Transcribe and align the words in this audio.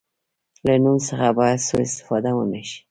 له 0.65 0.73
نوم 0.83 0.97
څخه 1.07 1.27
باید 1.39 1.59
سوء 1.67 1.83
استفاده 1.87 2.31
ونه 2.33 2.59
شي. 2.69 2.77